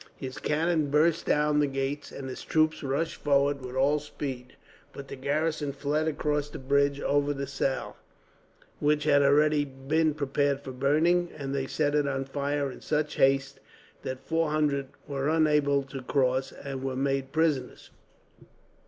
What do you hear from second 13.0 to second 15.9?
haste that four hundred were unable